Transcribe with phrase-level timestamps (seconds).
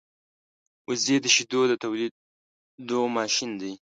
[0.87, 3.71] وزې د شیدو د تولېدو ماشین دی